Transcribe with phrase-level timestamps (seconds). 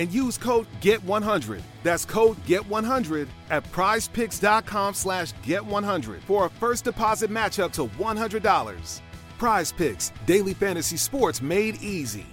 [0.00, 1.60] and use code GET100.
[1.82, 9.00] That's code GET100 at prizepicks.com slash GET100 for a first deposit match up to $100.
[9.38, 12.24] Prize Picks, daily fantasy sports made easy.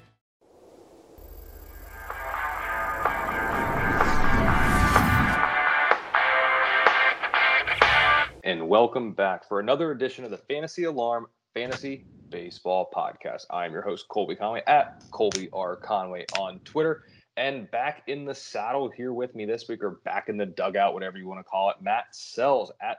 [8.45, 13.43] And welcome back for another edition of the Fantasy Alarm Fantasy Baseball Podcast.
[13.49, 15.75] I'm your host, Colby Conway, at Colby R.
[15.75, 17.03] Conway on Twitter.
[17.37, 20.95] And back in the saddle here with me this week, or back in the dugout,
[20.95, 22.97] whatever you want to call it, Matt Sells at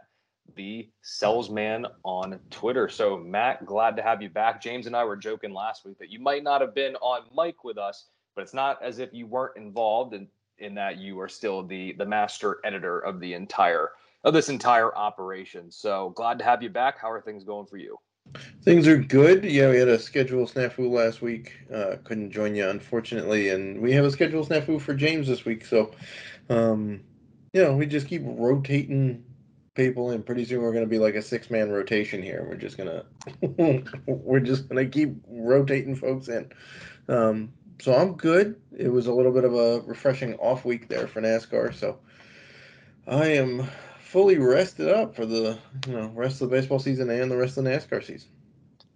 [0.54, 2.88] the Sellsman on Twitter.
[2.88, 4.62] So, Matt, glad to have you back.
[4.62, 7.64] James and I were joking last week that you might not have been on mic
[7.64, 11.28] with us, but it's not as if you weren't involved in, in that you are
[11.28, 13.90] still the the master editor of the entire
[14.22, 15.70] of this entire operation.
[15.70, 16.98] So glad to have you back.
[16.98, 17.98] How are things going for you?
[18.62, 19.44] Things are good.
[19.44, 21.52] Yeah, we had a schedule snafu last week.
[21.72, 25.64] Uh, couldn't join you, unfortunately, and we have a schedule snafu for James this week.
[25.64, 25.92] So,
[26.50, 27.00] um,
[27.52, 29.24] you know, we just keep rotating
[29.74, 32.46] people, and pretty soon we're going to be like a six man rotation here.
[32.48, 33.04] We're just gonna
[34.06, 36.50] we're just gonna keep rotating folks in.
[37.08, 38.60] Um, so I'm good.
[38.76, 41.74] It was a little bit of a refreshing off week there for NASCAR.
[41.74, 42.00] So
[43.06, 43.66] I am
[44.08, 47.58] fully rested up for the you know rest of the baseball season and the rest
[47.58, 48.28] of the NASCAR season.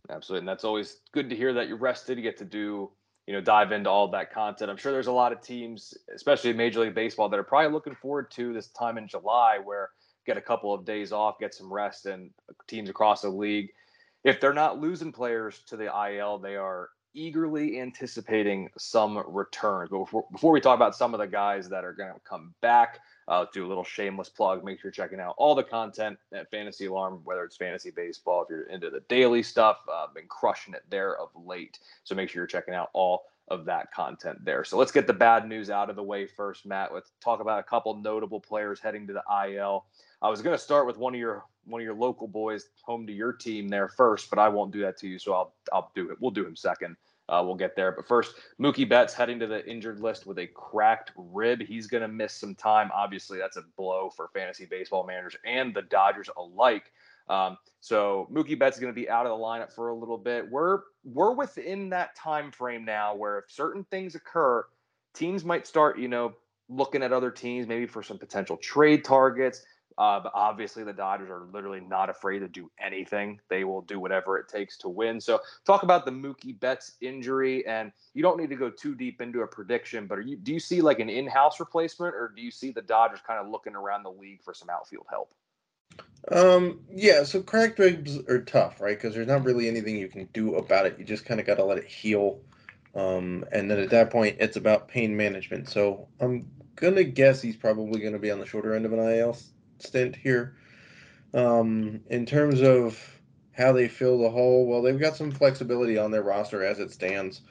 [0.09, 2.17] Absolutely, and that's always good to hear that you're rested.
[2.17, 2.91] You get to do
[3.27, 4.71] you know dive into all that content.
[4.71, 7.95] I'm sure there's a lot of teams, especially Major League Baseball, that are probably looking
[7.95, 9.91] forward to this time in July where
[10.27, 12.31] get a couple of days off, get some rest, and
[12.67, 13.69] teams across the league.
[14.25, 19.91] If they're not losing players to the IL, they are eagerly anticipating some returns.
[19.91, 22.55] But before, before we talk about some of the guys that are going to come
[22.63, 24.65] back, uh, do a little shameless plug.
[24.65, 28.43] Make sure you're checking out all the content at Fantasy Alarm, whether it's fantasy baseball,
[28.43, 31.79] if you're into the daily stuff, uh, been crushing it there of late.
[32.05, 34.65] So make sure you're checking out all of that content there.
[34.65, 36.95] So let's get the bad news out of the way first, Matt.
[36.95, 39.85] Let's talk about a couple notable players heading to the IL.
[40.21, 43.07] I was going to start with one of your one of your local boys home
[43.07, 45.19] to your team there first, but I won't do that to you.
[45.19, 46.17] So I'll I'll do it.
[46.21, 46.97] We'll do him second.
[47.29, 47.93] Uh, we'll get there.
[47.93, 51.63] But first, Mookie Betts heading to the injured list with a cracked rib.
[51.63, 52.91] He's going to miss some time.
[52.93, 56.91] Obviously, that's a blow for fantasy baseball managers and the Dodgers alike.
[57.29, 60.19] Um, so Mookie Betts is going to be out of the lineup for a little
[60.19, 60.51] bit.
[60.51, 64.65] We're we're within that time frame now where if certain things occur,
[65.15, 66.35] teams might start, you know,
[66.69, 69.65] looking at other teams maybe for some potential trade targets.
[69.99, 73.41] Uh, but obviously, the Dodgers are literally not afraid to do anything.
[73.49, 75.21] They will do whatever it takes to win.
[75.21, 79.21] So, talk about the Mookie Betts injury, and you don't need to go too deep
[79.21, 80.07] into a prediction.
[80.07, 83.21] But you, do you see like an in-house replacement, or do you see the Dodgers
[83.27, 85.35] kind of looking around the league for some outfield help?
[86.31, 87.25] Um, yeah.
[87.25, 88.97] So cracked ribs are tough, right?
[88.97, 90.99] Because there's not really anything you can do about it.
[90.99, 92.41] You just kind of got to let it heal.
[92.95, 95.69] Um, and then at that point, it's about pain management.
[95.69, 99.37] So I'm gonna guess he's probably gonna be on the shorter end of an IL
[99.83, 100.57] stint here.
[101.35, 102.99] Um, in terms of
[103.53, 106.91] how they fill the hole, well, they've got some flexibility on their roster as it
[106.91, 107.43] stands.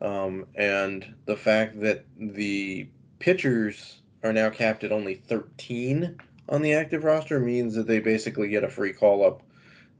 [0.00, 2.88] Um, and the fact that the
[3.18, 6.16] pitchers are now capped at only 13
[6.48, 9.42] on the active roster means that they basically get a free call up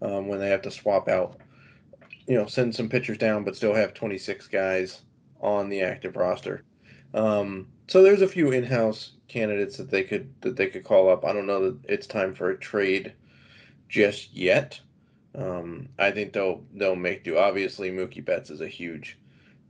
[0.01, 1.41] um, when they have to swap out,
[2.27, 5.03] you know, send some pitchers down, but still have 26 guys
[5.41, 6.65] on the active roster.
[7.15, 11.25] Um, so there's a few in-house candidates that they could that they could call up.
[11.25, 13.13] I don't know that it's time for a trade
[13.89, 14.81] just yet.
[15.35, 17.39] Um, I think they'll they'll make do.
[17.39, 19.19] Obviously, Mookie Betts is a huge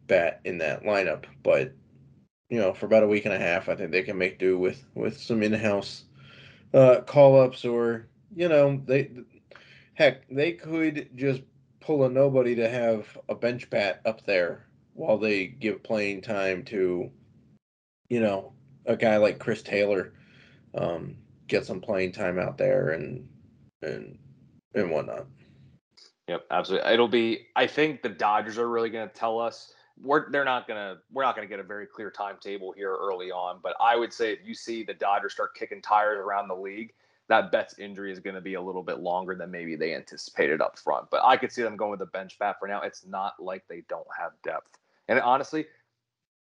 [0.06, 1.72] bat in that lineup, but
[2.48, 4.58] you know, for about a week and a half, I think they can make do
[4.58, 6.04] with with some in-house
[6.72, 9.10] uh, call ups, or you know, they
[9.94, 11.42] heck they could just
[11.80, 16.64] pull a nobody to have a bench bat up there while they give playing time
[16.64, 17.10] to,
[18.08, 18.52] you know,
[18.88, 20.12] a guy like Chris Taylor
[20.74, 23.28] um, get some playing time out there and
[23.82, 24.18] and
[24.74, 25.26] and whatnot.
[26.26, 26.92] Yep, absolutely.
[26.92, 27.46] It'll be.
[27.54, 31.22] I think the Dodgers are really going to tell us we're they're not gonna we're
[31.22, 33.60] not gonna get a very clear timetable here early on.
[33.62, 36.92] But I would say if you see the Dodgers start kicking tires around the league,
[37.28, 40.60] that Betts injury is going to be a little bit longer than maybe they anticipated
[40.60, 41.10] up front.
[41.10, 42.80] But I could see them going with the bench bat for now.
[42.82, 44.78] It's not like they don't have depth.
[45.08, 45.66] And honestly,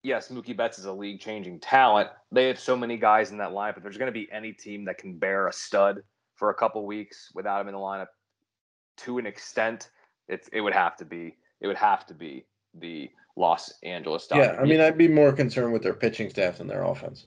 [0.05, 2.11] yes, Mookie Betts is a league changing talent.
[2.31, 3.79] They have so many guys in that lineup.
[3.79, 6.03] If there's going to be any team that can bear a stud
[6.37, 8.09] for a couple weeks without him in the lineup
[8.99, 9.91] to an extent,
[10.29, 14.55] it's it would have to be it would have to be the Los Angeles Dodgers.
[14.55, 17.27] Yeah, I mean, I'd be more concerned with their pitching staff than their offense.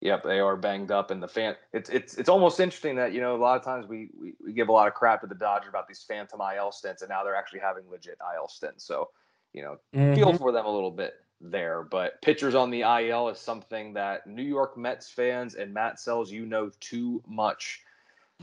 [0.00, 1.56] Yep, they are banged up, and the fan.
[1.74, 4.54] It's it's it's almost interesting that you know a lot of times we, we we
[4.54, 7.22] give a lot of crap to the Dodgers about these phantom IL stints, and now
[7.22, 8.84] they're actually having legit IL stints.
[8.84, 9.10] So,
[9.52, 10.14] you know, mm-hmm.
[10.14, 11.82] feel for them a little bit there.
[11.82, 16.30] But pitchers on the IL is something that New York Mets fans and Matt Sells,
[16.30, 17.82] you know too much,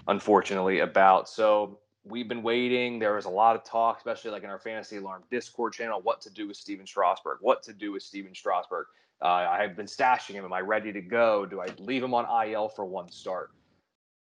[0.07, 1.29] unfortunately, about.
[1.29, 2.99] So we've been waiting.
[2.99, 6.21] There was a lot of talk, especially like in our fantasy alarm Discord channel, what
[6.21, 8.87] to do with Stephen Strasburg, what to do with Stephen Strasburg.
[9.21, 10.45] Uh, I've been stashing him.
[10.45, 11.45] Am I ready to go?
[11.45, 13.51] Do I leave him on IL for one start?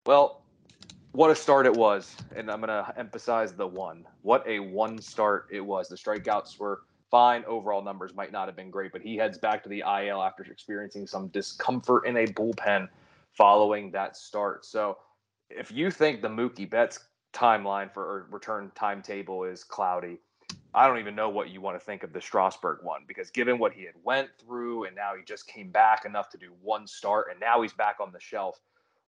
[0.06, 0.42] Well,
[1.12, 2.16] what a start it was.
[2.34, 4.04] And I'm going to emphasize the one.
[4.22, 5.88] What a one start it was.
[5.88, 6.82] The strikeouts were
[7.12, 7.44] fine.
[7.46, 10.42] Overall numbers might not have been great, but he heads back to the IL after
[10.42, 12.88] experiencing some discomfort in a bullpen
[13.30, 14.64] following that start.
[14.64, 14.96] So
[15.50, 16.98] if you think the Mookie Betts
[17.32, 20.18] timeline for return timetable is cloudy,
[20.74, 23.58] I don't even know what you want to think of the Strasburg one because given
[23.58, 26.86] what he had went through and now he just came back enough to do one
[26.86, 28.58] start and now he's back on the shelf.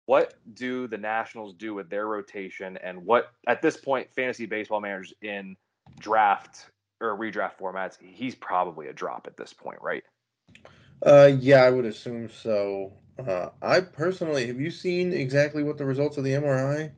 [0.06, 4.80] What do the Nationals do with their rotation and what at this point fantasy baseball
[4.80, 5.54] managers in
[5.98, 6.70] draft
[7.00, 10.02] or redraft formats, he's probably a drop at this point, right?
[11.04, 12.92] Uh yeah, I would assume so.
[13.18, 16.90] Uh, I personally have you seen exactly what the results of the MRI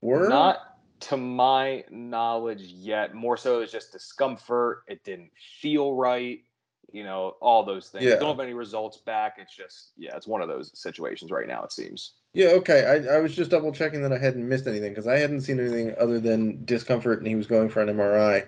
[0.00, 0.28] were?
[0.28, 0.58] Not
[1.00, 3.14] to my knowledge yet.
[3.14, 4.84] More so, it's just discomfort.
[4.88, 5.30] It didn't
[5.60, 6.40] feel right.
[6.94, 8.04] You know, all those things.
[8.04, 8.16] Yeah.
[8.16, 9.38] Don't have any results back.
[9.38, 11.64] It's just, yeah, it's one of those situations right now.
[11.64, 12.12] It seems.
[12.34, 12.50] Yeah.
[12.50, 12.84] Okay.
[12.86, 15.58] I, I was just double checking that I hadn't missed anything because I hadn't seen
[15.58, 18.46] anything other than discomfort, and he was going for an MRI.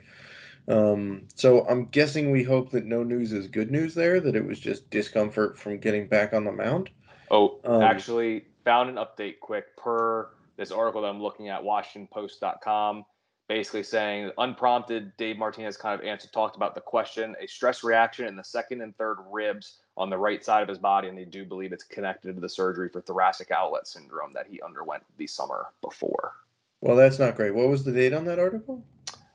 [0.68, 4.20] Um, so I'm guessing we hope that no news is good news there.
[4.20, 6.90] That it was just discomfort from getting back on the mound.
[7.32, 13.04] Oh, um, actually, found an update quick per this article that I'm looking at, WashingtonPost.com,
[13.48, 18.26] basically saying unprompted, Dave Martinez kind of answered, talked about the question, a stress reaction
[18.26, 21.24] in the second and third ribs on the right side of his body, and they
[21.24, 25.26] do believe it's connected to the surgery for thoracic outlet syndrome that he underwent the
[25.26, 26.34] summer before.
[26.80, 27.54] Well, that's not great.
[27.54, 28.84] What was the date on that article?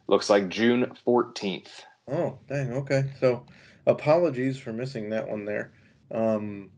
[0.08, 1.70] Looks like June 14th.
[2.08, 2.74] Oh, dang.
[2.74, 3.06] Okay.
[3.20, 3.46] So
[3.88, 5.72] apologies for missing that one there.
[6.12, 6.70] Um,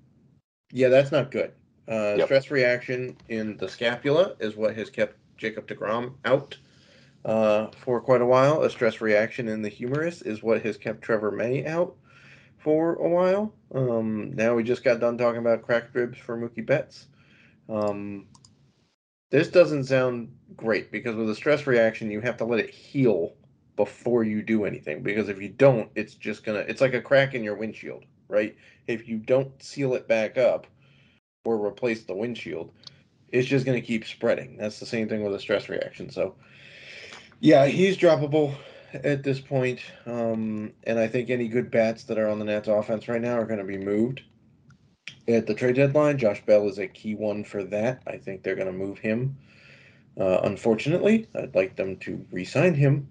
[0.71, 1.51] yeah, that's not good.
[1.89, 2.27] Uh, yep.
[2.27, 6.57] Stress reaction in the scapula is what has kept Jacob DeGrom out
[7.25, 8.63] uh, for quite a while.
[8.63, 11.95] A stress reaction in the humerus is what has kept Trevor May out
[12.57, 13.53] for a while.
[13.73, 17.07] Um, now we just got done talking about cracked ribs for Mookie Betts.
[17.69, 18.27] Um,
[19.31, 23.33] this doesn't sound great because with a stress reaction, you have to let it heal
[23.75, 25.01] before you do anything.
[25.01, 28.55] Because if you don't, it's just gonna, it's like a crack in your windshield, right?
[28.87, 30.67] If you don't seal it back up,
[31.45, 32.71] or replace the windshield,
[33.31, 34.57] it's just to keep spreading.
[34.57, 36.09] That's the same thing with a stress reaction.
[36.09, 36.35] So,
[37.43, 38.55] yeah, he's droppable
[38.93, 39.81] at this point.
[40.05, 43.37] Um, and I think any good bats that are on the Nats offense right now
[43.37, 44.21] are going to be moved
[45.27, 46.17] at the trade deadline.
[46.17, 48.01] Josh Bell is a key one for that.
[48.07, 49.35] I think they're going to move him.
[50.17, 53.09] Uh, unfortunately, I'd like them to re sign him.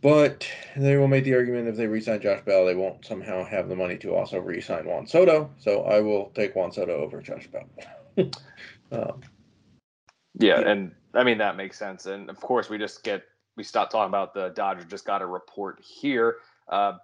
[0.00, 3.68] But they will make the argument if they resign Josh Bell, they won't somehow have
[3.68, 5.50] the money to also re-sign Juan Soto.
[5.58, 7.68] So I will take Juan Soto over Josh Bell.
[8.92, 9.20] um,
[10.38, 12.06] yeah, and I mean that makes sense.
[12.06, 13.24] And of course, we just get
[13.56, 14.86] we stop talking about the Dodgers.
[14.86, 16.36] Just got a report here.
[16.68, 16.94] Uh,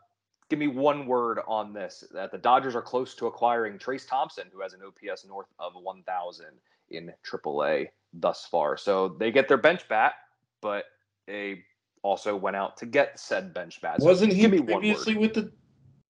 [0.49, 4.45] give me one word on this: that the Dodgers are close to acquiring Trayce Thompson,
[4.53, 6.47] who has an OPS north of 1,000
[6.91, 8.77] in AAA thus far.
[8.77, 10.15] So they get their bench bat,
[10.61, 10.85] but
[11.29, 11.63] a
[12.03, 13.99] also went out to get said bench bat.
[13.99, 15.53] wasn't he previously with the?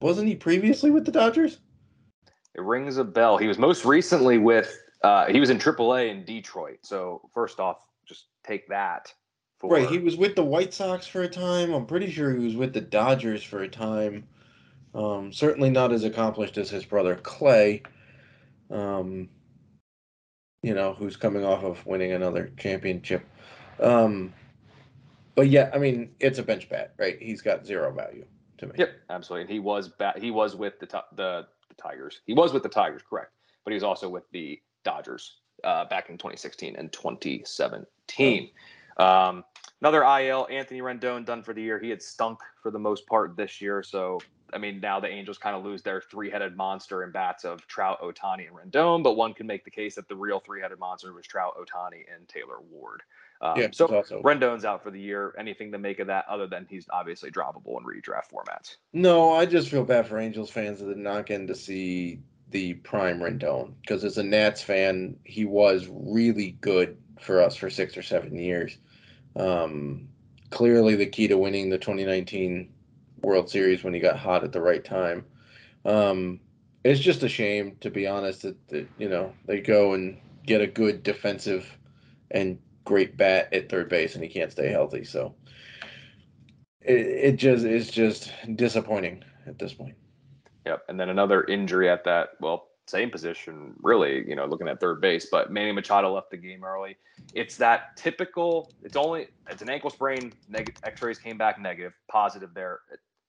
[0.02, 1.60] Wasn't he previously with the Dodgers?
[2.54, 3.38] It rings a bell.
[3.38, 4.78] He was most recently with.
[5.04, 6.80] Uh, he was in AAA in Detroit.
[6.82, 7.78] So first off,
[8.08, 9.14] just take that.
[9.60, 9.70] For...
[9.70, 11.74] Right, he was with the White Sox for a time.
[11.74, 14.28] I'm pretty sure he was with the Dodgers for a time.
[14.94, 17.84] Um, certainly not as accomplished as his brother Klay.
[18.70, 19.30] Um,
[20.64, 23.26] you know, who's coming off of winning another championship.
[23.80, 24.34] Um,
[25.36, 27.18] but yeah, I mean, it's a bench bat, right?
[27.22, 28.26] He's got zero value
[28.58, 28.74] to me.
[28.78, 29.42] Yep, absolutely.
[29.44, 30.18] And he was bat.
[30.18, 32.22] He was with the, the the Tigers.
[32.26, 33.32] He was with the Tigers, correct?
[33.64, 38.50] But he was also with the Dodgers uh, back in 2016 and 2017.
[38.98, 39.44] Um,
[39.82, 41.80] another IL, Anthony Rendon, done for the year.
[41.80, 43.84] He had stunk for the most part this year.
[43.84, 44.20] So,
[44.54, 47.66] I mean, now the Angels kind of lose their three headed monster in bats of
[47.68, 49.04] Trout, Ohtani, and Rendon.
[49.04, 52.04] But one can make the case that the real three headed monster was Trout, Ohtani,
[52.14, 53.02] and Taylor Ward.
[53.40, 54.22] Um, yeah, so also...
[54.24, 55.36] Rendon's out for the year.
[55.38, 58.78] Anything to make of that other than he's obviously droppable in redraft formats?
[58.94, 62.20] No, I just feel bad for Angels fans that are not getting to see
[62.52, 67.70] the prime Rendon because as a Nats fan, he was really good for us for
[67.70, 68.78] six or seven years.
[69.36, 70.08] Um,
[70.50, 72.72] clearly, the key to winning the 2019
[73.22, 75.26] World Series when he got hot at the right time.
[75.86, 76.40] Um,
[76.84, 80.62] it's just a shame, to be honest, that, that you know they go and get
[80.62, 81.78] a good defensive
[82.32, 85.04] and great bat at third base and he can't stay healthy.
[85.04, 85.36] So
[86.82, 89.96] it, it just is just disappointing at this point.
[90.68, 90.84] Yep.
[90.90, 95.00] And then another injury at that, well, same position, really, you know, looking at third
[95.00, 96.98] base, but Manny Machado left the game early.
[97.34, 100.34] It's that typical, it's only, it's an ankle sprain.
[100.84, 102.82] X rays came back negative, positive there.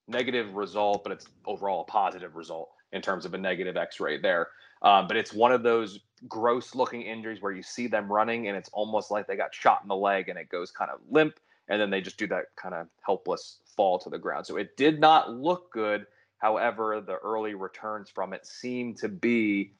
[0.08, 4.18] Negative result, but it's overall a positive result in terms of a negative x ray
[4.18, 4.48] there.
[4.82, 8.56] Um, but it's one of those gross looking injuries where you see them running and
[8.56, 11.38] it's almost like they got shot in the leg and it goes kind of limp
[11.68, 14.46] and then they just do that kind of helpless fall to the ground.
[14.46, 16.06] So it did not look good.
[16.38, 19.74] However, the early returns from it seem to be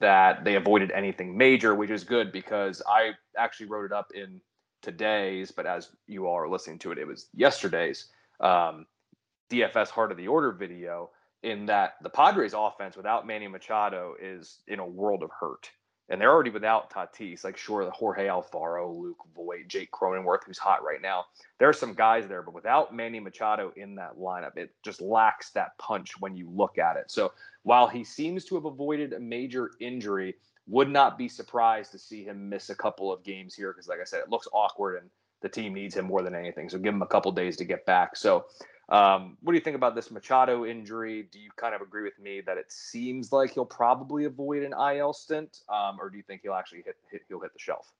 [0.00, 4.40] that they avoided anything major, which is good because I actually wrote it up in
[4.82, 8.08] today's, but as you all are listening to it, it was yesterday's
[8.40, 8.86] um,
[9.50, 11.10] DFS Heart of the Order video
[11.42, 15.70] in that the Padres offense without Manny Machado is in a world of hurt.
[16.10, 20.58] And they're already without Tatis, like sure, the Jorge Alfaro, Luke Voit, Jake Cronenworth, who's
[20.58, 21.26] hot right now.
[21.58, 25.50] There are some guys there, but without Manny Machado in that lineup, it just lacks
[25.50, 27.10] that punch when you look at it.
[27.10, 30.34] So while he seems to have avoided a major injury,
[30.66, 34.00] would not be surprised to see him miss a couple of games here because, like
[34.00, 36.68] I said, it looks awkward and the team needs him more than anything.
[36.68, 38.16] So give him a couple days to get back.
[38.16, 38.46] So
[38.90, 41.28] um, what do you think about this Machado injury?
[41.30, 44.72] Do you kind of agree with me that it seems like he'll probably avoid an
[44.72, 47.92] IL stint, um, or do you think he'll actually hit, hit he'll hit the shelf?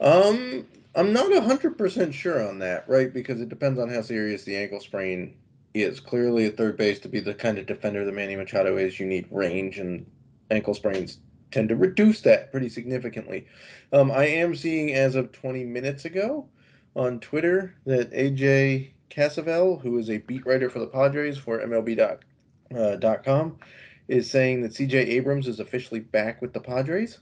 [0.00, 3.12] Um, I'm not hundred percent sure on that, right?
[3.12, 5.36] Because it depends on how serious the ankle sprain
[5.74, 6.00] is.
[6.00, 9.06] Clearly, at third base, to be the kind of defender that Manny Machado is, you
[9.06, 10.06] need range, and
[10.50, 11.18] ankle sprains
[11.50, 13.46] tend to reduce that pretty significantly.
[13.92, 16.48] Um, I am seeing as of 20 minutes ago
[16.96, 23.58] on Twitter that AJ Cassavell, who is a beat writer for the Padres for MLB.com,
[23.60, 23.64] uh,
[24.08, 27.18] is saying that CJ Abrams is officially back with the Padres.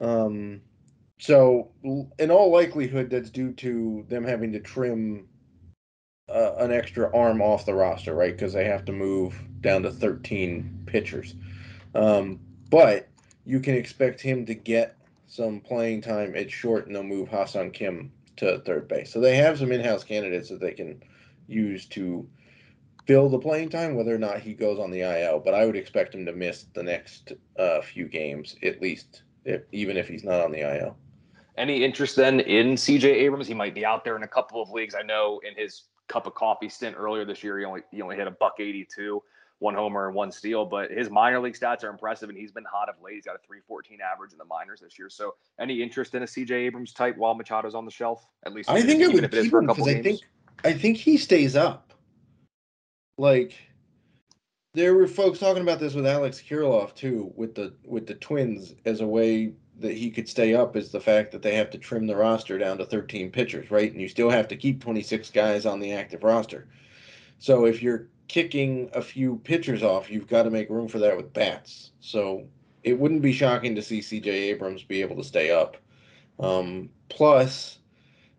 [0.00, 0.60] Um,
[1.18, 1.70] so,
[2.18, 5.28] in all likelihood, that's due to them having to trim
[6.28, 8.32] uh, an extra arm off the roster, right?
[8.32, 11.34] Because they have to move down to 13 pitchers.
[11.94, 12.38] Um,
[12.70, 13.08] but
[13.44, 17.72] you can expect him to get some playing time at short, and they'll move Ha-Seong
[17.72, 19.12] Kim to third base.
[19.12, 21.02] So they have some in-house candidates that they can
[21.46, 22.28] use to
[23.06, 25.40] fill the playing time, whether or not he goes on the IL.
[25.40, 29.62] But I would expect him to miss the next uh, few games at least, if,
[29.72, 30.96] even if he's not on the IL.
[31.56, 33.48] Any interest then in CJ Abrams?
[33.48, 34.94] He might be out there in a couple of leagues.
[34.94, 38.14] I know in his cup of coffee stint earlier this year, he only he only
[38.14, 39.22] hit a buck eighty two
[39.60, 42.64] one homer and one steal, but his minor league stats are impressive, and he's been
[42.64, 43.14] hot of late.
[43.14, 45.10] He's got a 314 average in the minors this year.
[45.10, 48.26] So, any interest in a CJ Abrams type while Machado's on the shelf?
[48.46, 50.20] At least I think it would keep him because I think
[50.64, 51.92] I think he stays up.
[53.16, 53.54] Like
[54.74, 58.74] there were folks talking about this with Alex Kirilloff too, with the with the Twins
[58.84, 61.78] as a way that he could stay up is the fact that they have to
[61.78, 63.92] trim the roster down to 13 pitchers, right?
[63.92, 66.66] And you still have to keep 26 guys on the active roster.
[67.38, 71.16] So if you're kicking a few pitchers off, you've got to make room for that
[71.16, 71.90] with bats.
[72.00, 72.46] So
[72.82, 75.76] it wouldn't be shocking to see CJ Abrams be able to stay up.
[76.38, 77.78] Um, plus,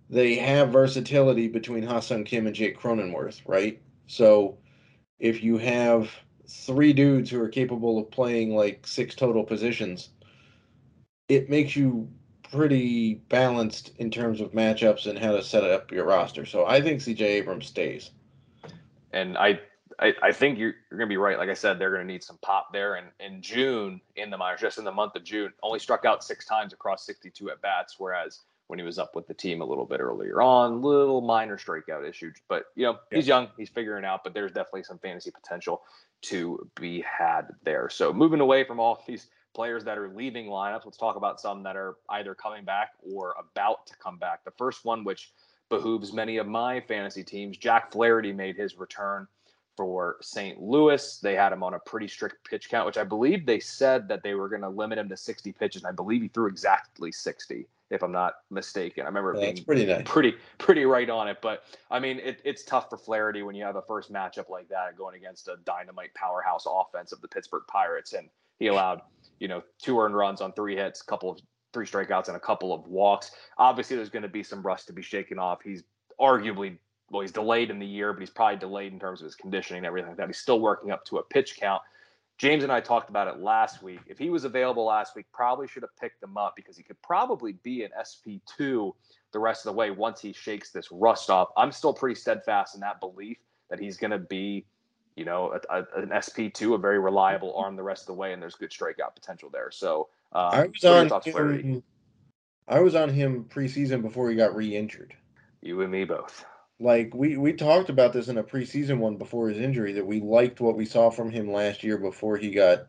[0.10, 3.82] they have versatility between Ha-Seong Kim and Jake Cronenworth, right?
[4.08, 4.58] So
[5.20, 6.12] if you have
[6.48, 10.10] three dudes who are capable of playing like six total positions,
[11.28, 12.10] it makes you
[12.52, 16.46] pretty balanced in terms of matchups and how to set up your roster.
[16.46, 18.12] So I think CJ Abrams stays.
[19.12, 19.60] And I
[20.00, 21.38] I, I think you're, you're going to be right.
[21.38, 22.96] Like I said, they're going to need some pop there.
[22.96, 26.24] And in June, in the minors, just in the month of June, only struck out
[26.24, 27.96] six times across 62 at bats.
[27.98, 31.58] Whereas when he was up with the team a little bit earlier on, little minor
[31.58, 32.38] strikeout issues.
[32.48, 33.18] But you know, yeah.
[33.18, 34.24] he's young, he's figuring out.
[34.24, 35.82] But there's definitely some fantasy potential
[36.24, 37.90] to be had there.
[37.90, 41.64] So moving away from all these players that are leaving lineups, let's talk about some
[41.64, 44.46] that are either coming back or about to come back.
[44.46, 45.32] The first one, which
[45.70, 49.28] behooves many of my fantasy teams, Jack Flaherty made his return
[49.80, 50.62] for St.
[50.62, 51.20] Louis.
[51.22, 54.24] They had him on a pretty strict pitch count, which I believe they said that
[54.24, 55.84] they were going to limit him to 60 pitches.
[55.84, 59.04] And I believe he threw exactly 60 if I'm not mistaken.
[59.04, 60.02] I remember Yeah, being pretty nice.
[60.04, 61.38] pretty pretty right on it.
[61.42, 64.68] But I mean, it, it's tough for Flaherty when you have a first matchup like
[64.68, 68.28] that going against a dynamite powerhouse offense of the Pittsburgh Pirates, and
[68.60, 69.00] he allowed
[69.40, 71.40] you know two earned runs on three hits, a couple of
[71.72, 73.32] three strikeouts, and a couple of walks.
[73.58, 75.60] Obviously, there's going to be some rust to be shaken off.
[75.64, 75.84] He's
[76.20, 76.78] arguably
[77.12, 79.80] well, he's delayed in the year, but he's probably delayed in terms of his conditioning
[79.80, 80.28] and everything like that.
[80.28, 81.82] He's still working up to a pitch count.
[82.38, 84.00] James and I talked about it last week.
[84.08, 87.02] If he was available last week, probably should have picked him up because he could
[87.02, 88.94] probably be an SP2
[89.34, 91.50] the rest of the way once he shakes this rust off.
[91.58, 93.38] I'm still pretty steadfast in that belief
[93.70, 94.66] that he's going to be,
[95.18, 98.32] you know, a, a, an SP2, a very reliable arm the rest of the way,
[98.32, 99.70] and there's good strikeout potential there.
[99.70, 101.84] So, um, I was what are your on him,
[102.70, 105.14] I was on him preseason before he got re-injured.
[105.62, 106.46] You and me both.
[106.80, 110.22] Like we we talked about this in a preseason one before his injury that we
[110.22, 112.88] liked what we saw from him last year before he got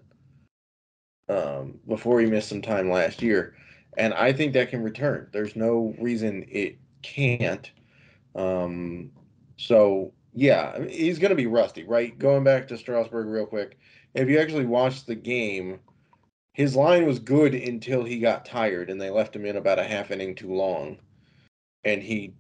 [1.29, 3.55] um before he missed some time last year.
[3.97, 5.29] And I think that can return.
[5.33, 7.71] There's no reason it can't.
[8.37, 9.11] Um
[9.57, 12.17] so yeah, he's going to be rusty, right?
[12.19, 13.79] Going back to Strasburg real quick.
[14.15, 15.81] If you actually watched the game,
[16.53, 19.85] his line was good until he got tired and they left him in about a
[19.85, 20.99] half inning too long.
[21.85, 22.35] And he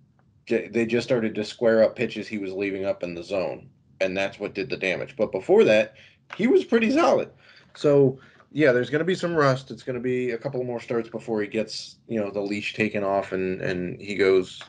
[0.48, 3.68] they just started to square up pitches he was leaving up in the zone,
[4.00, 5.16] and that's what did the damage.
[5.16, 5.94] But before that,
[6.36, 7.30] he was pretty solid.
[7.76, 8.18] So
[8.52, 9.70] yeah, there's going to be some rust.
[9.70, 12.74] It's going to be a couple more starts before he gets you know the leash
[12.74, 14.60] taken off and and he goes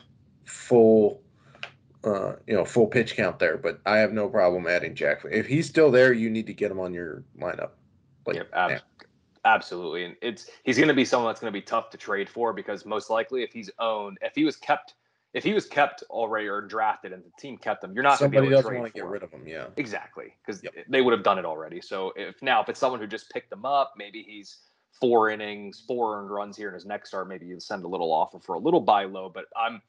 [0.44, 1.20] full.
[2.04, 5.22] Uh, you know, full pitch count there, but I have no problem adding Jack.
[5.30, 7.70] If he's still there, you need to get him on your lineup.
[8.26, 8.80] Like, Yep, ab-
[9.44, 10.04] absolutely.
[10.04, 12.52] And it's he's going to be someone that's going to be tough to trade for
[12.52, 14.94] because most likely, if he's owned, if he was kept,
[15.34, 18.30] if he was kept already or drafted and the team kept him, you're not going
[18.30, 19.46] to be somebody able to doesn't want to get rid of him.
[19.46, 20.74] Yeah, Exactly, because Yep.
[20.88, 21.80] they would have done it already.
[21.80, 24.58] So if now if it's someone who just picked him up, maybe he's
[25.00, 27.28] four innings, four earned runs here in his next start.
[27.28, 29.30] Maybe you send a little offer for a little buy low.
[29.30, 29.80] But I'm,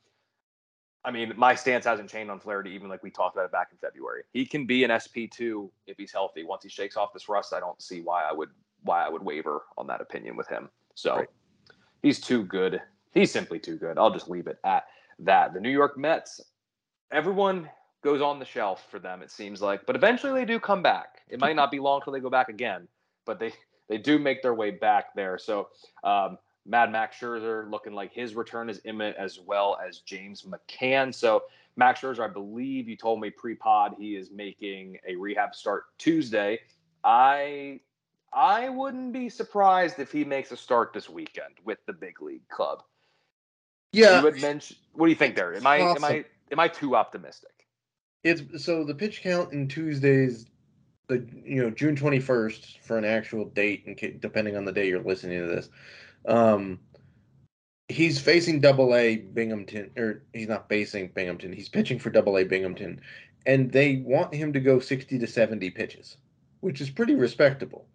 [1.04, 3.68] I mean, my stance hasn't changed on Flaherty, even like we talked about it back
[3.72, 4.24] in February.
[4.32, 6.46] He can be an SP two if he's healthy.
[6.46, 8.50] Once he shakes off this rust, I don't see why I would
[8.84, 10.70] why I would waver on that opinion with him.
[10.96, 11.30] So Right.
[12.02, 12.82] he's too good.
[13.14, 13.98] He's simply too good.
[13.98, 14.86] I'll just leave it at
[15.20, 15.54] that.
[15.54, 16.42] The New York Mets,
[17.12, 17.70] everyone
[18.04, 21.22] goes on the shelf for them, it seems like, but eventually they do come back.
[21.30, 22.88] It might not be long till they go back again,
[23.26, 23.54] but they
[23.90, 25.38] they do make their way back there.
[25.38, 25.70] So
[26.04, 31.14] um, Mad Max Scherzer looking like his return is imminent as well as James McCann.
[31.14, 31.44] So
[31.76, 36.60] Max Scherzer, I believe you told me pre-pod he is making a rehab start Tuesday.
[37.04, 37.80] I
[38.34, 42.48] I wouldn't be surprised if he makes a start this weekend with the big league
[42.50, 42.84] club.
[43.94, 44.20] Yeah.
[44.20, 44.80] You had mentioned.
[44.94, 45.56] What do you think there?
[45.56, 47.68] Am I am I am I too optimistic?
[48.24, 50.48] It's so the pitch count in Tuesdays,
[51.08, 54.88] the you know June twenty first for an actual date, and depending on the day
[54.88, 55.70] you're listening to this,
[56.28, 56.80] um,
[57.88, 61.54] he's facing Double A Binghamton, or he's not facing Binghamton.
[61.54, 63.02] He's pitching for Double A Binghamton,
[63.46, 66.18] and they want him to go sixty to seventy pitches,
[66.62, 67.88] which is pretty respectable.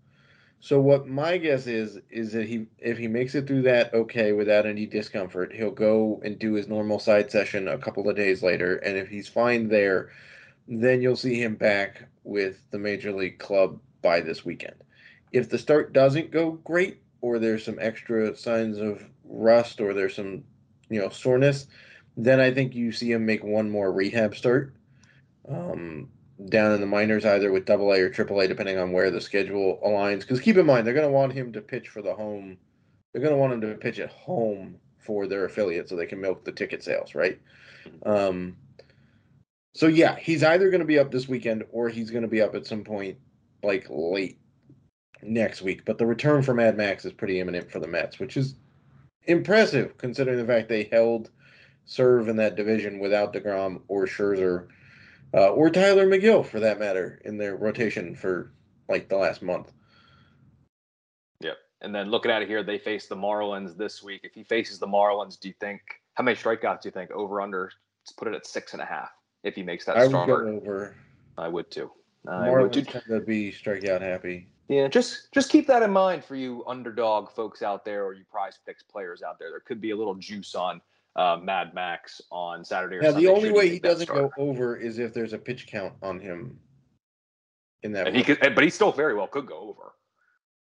[0.60, 4.32] So what my guess is is that he if he makes it through that okay
[4.32, 8.42] without any discomfort, he'll go and do his normal side session a couple of days
[8.42, 10.10] later, and if he's fine there,
[10.66, 14.74] then you'll see him back with the major league club by this weekend.
[15.32, 20.16] If the start doesn't go great, or there's some extra signs of rust, or there's
[20.16, 20.42] some
[20.90, 21.66] you know soreness,
[22.16, 24.74] then I think you see him make one more rehab start.
[25.48, 26.10] Um,
[26.46, 29.20] down in the minors, either with Double A or Triple A, depending on where the
[29.20, 30.20] schedule aligns.
[30.20, 32.56] Because keep in mind, they're going to want him to pitch for the home.
[33.12, 36.20] They're going to want him to pitch at home for their affiliate, so they can
[36.20, 37.40] milk the ticket sales, right?
[38.04, 38.56] Um,
[39.74, 42.42] so yeah, he's either going to be up this weekend or he's going to be
[42.42, 43.16] up at some point,
[43.62, 44.38] like late
[45.22, 45.84] next week.
[45.84, 48.56] But the return for Mad Max is pretty imminent for the Mets, which is
[49.24, 51.30] impressive considering the fact they held
[51.84, 54.68] serve in that division without Degrom or Scherzer
[55.34, 58.52] uh, or Tylor Megill for that matter in their rotation for
[58.88, 59.72] like the last month.
[61.40, 61.56] Yep.
[61.80, 64.22] And then looking at it here, they face the Marlins this week.
[64.24, 65.80] If he faces the Marlins, do you think
[66.14, 67.70] how many strikeouts do you think over under?
[68.02, 69.10] Let's put it at six and a half.
[69.44, 70.48] If he makes that stronger.
[70.48, 70.96] I would start, go over.
[71.36, 71.90] I would too.
[72.26, 72.82] I would too.
[72.82, 74.48] Marlins tend to be strikeout happy.
[74.68, 78.24] Yeah, just just keep that in mind for you underdog folks out there, or you
[78.30, 79.50] prize picks players out there.
[79.50, 80.80] There could be a little juice on
[81.18, 83.26] uh, Mad Max on Saturday or Now Sunday.
[83.26, 86.58] the only way he doesn't go over is if there's a pitch count on him.
[87.82, 89.94] In that, and he could, but he still very well could go over.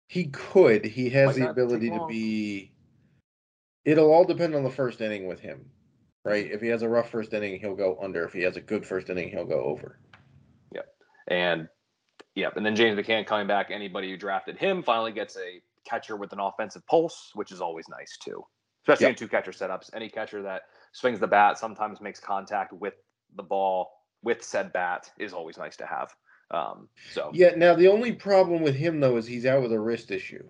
[0.08, 0.86] He could.
[0.86, 2.71] He has Might the ability to be.
[3.84, 5.65] It'll all depend on the first inning with him,
[6.23, 6.49] right?
[6.49, 8.23] If he has a rough first inning, he'll go under.
[8.25, 9.99] If he has a good first inning, he'll go over.
[10.73, 10.88] Yep,
[11.27, 11.67] and
[12.34, 13.69] yep, and then James McCann coming back.
[13.69, 17.88] Anybody who drafted him finally gets a catcher with an offensive pulse, which is always
[17.88, 18.43] nice too.
[18.86, 19.12] Especially yep.
[19.12, 19.89] in two catcher setups.
[19.93, 22.93] Any catcher that swings the bat sometimes makes contact with
[23.36, 23.89] the ball
[24.24, 26.13] with said bat is always nice to have.
[26.52, 27.56] Um, so yeah.
[27.56, 30.43] Now the only problem with him though is he's out with a wrist issue.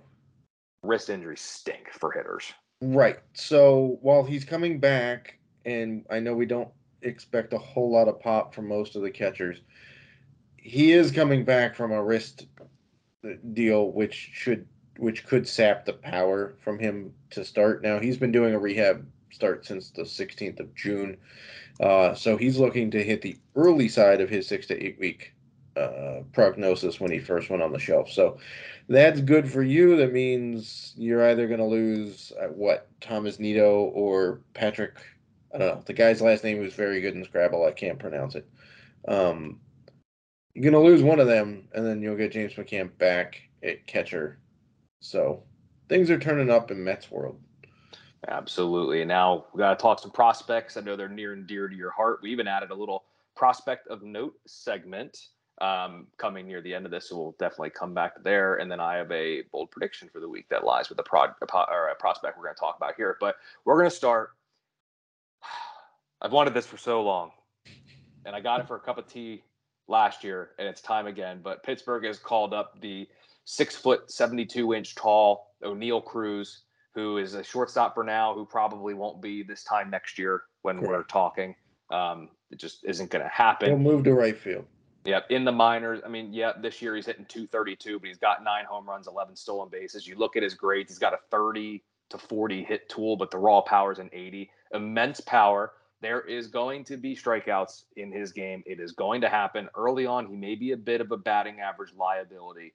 [0.83, 2.53] Wrist injuries stink for hitters.
[2.81, 3.19] Right.
[3.33, 6.69] So while he's coming back, and I know we don't
[7.01, 9.61] expect a whole lot of pop from most of the catchers,
[10.57, 12.47] he is coming back from a wrist
[13.53, 17.81] deal, which should which could sap the power from him to start.
[17.81, 21.17] Now he's been doing a rehab start since the 16th of June,
[21.79, 25.33] uh, so he's looking to hit the early side of his six to eight week
[25.75, 28.09] uh, prognosis when he first went on the shelf.
[28.09, 28.37] So
[28.87, 29.97] that's good for you.
[29.97, 34.93] That means you're either going to lose uh, what Tomás Nido or Patrick.
[35.53, 35.83] I don't know.
[35.85, 37.65] The guy's last name was very good in Scrabble.
[37.65, 38.47] I can't pronounce it.
[39.07, 39.59] Um,
[40.53, 43.85] you're going to lose one of them, and then you'll get James McCann back at
[43.87, 44.39] catcher.
[44.99, 45.43] So
[45.89, 47.39] things are turning up in Mets world.
[48.27, 49.05] Absolutely.
[49.05, 50.77] Now we got to talk some prospects.
[50.77, 52.19] I know they're near and dear to your heart.
[52.23, 53.03] We even added a little
[53.35, 55.27] prospect of note segment
[55.61, 58.55] um, coming near the end of this, so we'll definitely come back there.
[58.55, 61.31] And then I have a bold prediction for the week that lies with the prod,
[61.41, 63.17] or a prospect we're going to talk about here.
[63.19, 64.31] But we're going to start.
[66.21, 67.31] I've wanted this for so long,
[68.25, 69.43] and I got it for a cup of tea
[69.87, 71.39] last year, and it's time again.
[71.43, 73.07] But Pittsburgh has called up the
[73.45, 78.93] six foot, 72 inch tall Oneil Cruz, who is a shortstop for now, who probably
[78.93, 80.91] won't be this time next year when Correct.
[80.91, 81.55] we're talking.
[81.91, 83.69] Um, it just isn't going to happen.
[83.69, 84.65] He'll move to right field.
[85.05, 88.43] Yeah, in the minors, I mean, yeah, this year he's hitting 232, but he's got
[88.43, 90.07] nine home runs, 11 stolen bases.
[90.07, 93.37] You look at his grades, he's got a 30 to 40 hit tool, but the
[93.37, 94.49] raw power is an 80.
[94.73, 95.73] Immense power.
[96.01, 98.63] There is going to be strikeouts in his game.
[98.65, 100.25] It is going to happen early on.
[100.25, 102.73] He may be a bit of a batting average liability,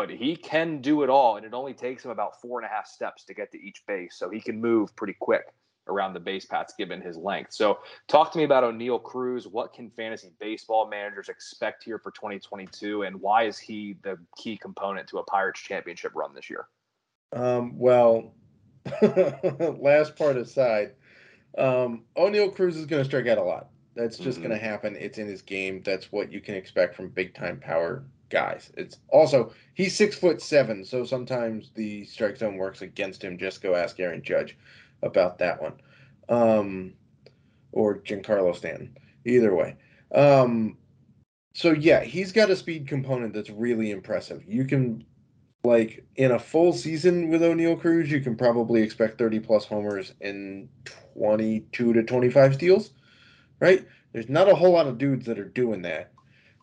[0.00, 1.36] but he can do it all.
[1.36, 3.82] And it only takes him about four and a half steps to get to each
[3.86, 4.14] base.
[4.16, 5.52] So he can move pretty quick
[5.88, 7.52] around the base paths given his length.
[7.52, 9.46] So, talk to me about Oneil Cruz.
[9.46, 14.56] What can fantasy baseball managers expect here for 2022, and why is he the key
[14.56, 16.68] component to a Pirates championship run this year?
[17.34, 18.32] Um, well,
[19.02, 20.92] last part aside,
[21.58, 23.68] um, Oneil Cruz is going to strike out a lot.
[23.96, 24.48] That's just mm-hmm.
[24.48, 24.96] going to happen.
[24.96, 25.82] It's in his game.
[25.84, 28.72] That's what you can expect from big time power guys.
[28.76, 33.36] It's also he's six foot seven, so sometimes the strike zone works against him.
[33.36, 34.56] Just go ask Aaron Judge
[35.02, 35.74] about that one,
[36.28, 36.94] um,
[37.72, 38.96] or Giancarlo Stanton.
[39.26, 39.76] Either way.
[40.14, 40.78] Um,
[41.54, 44.42] so yeah, he's got a speed component that's really impressive.
[44.46, 45.04] You can
[45.62, 50.14] like in a full season with Oneil Cruz, you can probably expect 30 plus homers
[50.20, 50.68] and
[51.16, 52.92] 22 to 25 steals,
[53.60, 53.86] right?
[54.12, 56.12] There's not a whole lot of dudes that are doing that.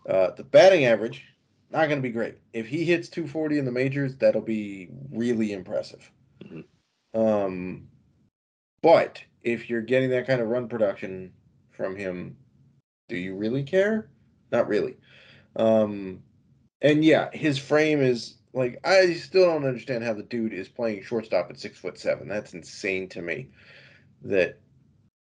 [0.09, 1.25] Uh, the batting average,
[1.71, 2.35] not going to be great.
[2.53, 6.09] If he hits 240 in the majors, that'll be really impressive.
[6.43, 7.19] Mm-hmm.
[7.19, 7.87] Um,
[8.81, 11.33] but if you're getting that kind of run production
[11.71, 12.37] from him,
[13.09, 14.09] do you really care?
[14.51, 14.97] Not really.
[15.55, 16.23] Um,
[16.81, 21.03] and yeah, his frame is like I still don't understand how the dude is playing
[21.03, 22.27] shortstop at six foot seven.
[22.27, 23.49] That's insane to me.
[24.23, 24.59] That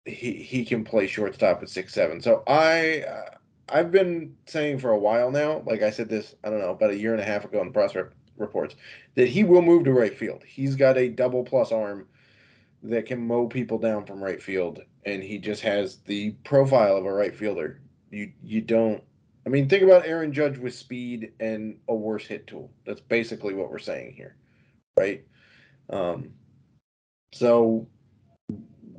[0.05, 2.21] he he can play shortstop at six seven.
[2.21, 3.35] So I uh,
[3.69, 6.91] I've been saying for a while now, like I said this I don't know about
[6.91, 8.75] a year and a half ago in the prospect reports,
[9.15, 10.43] that he will move to right field.
[10.45, 12.07] He's got a double plus arm
[12.83, 17.05] that can mow people down from right field, and he just has the profile of
[17.05, 17.81] a right fielder.
[18.11, 19.03] You you don't.
[19.45, 22.71] I mean, think about Aaron Judge with speed and a worse hit tool.
[22.85, 24.35] That's basically what we're saying here,
[24.97, 25.23] right?
[25.89, 26.31] Um,
[27.31, 27.87] so,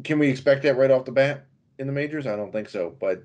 [0.04, 1.46] can we expect that right off the bat
[1.78, 2.26] in the majors?
[2.26, 2.94] I don't think so.
[3.00, 3.24] But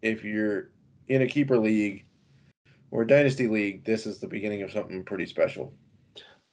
[0.00, 0.70] if you're
[1.08, 2.04] in a keeper league
[2.90, 5.74] or a dynasty league, this is the beginning of something pretty special.